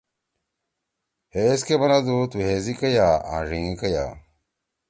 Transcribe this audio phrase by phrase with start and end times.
[1.33, 4.05] ہے ایس کے بنَدُو تو ہیزی کئیا آں ڙھینگی کئیا؟